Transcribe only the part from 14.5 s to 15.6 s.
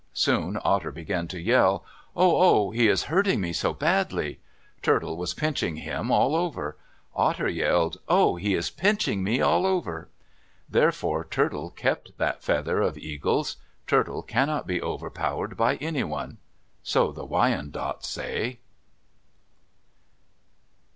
be overpowered